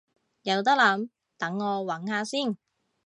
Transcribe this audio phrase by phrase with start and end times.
[0.41, 2.57] 有得諗，等我搵下先